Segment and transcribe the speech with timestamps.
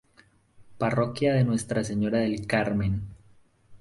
[0.79, 3.03] Parroquia de Nuestra Señora del Carmen.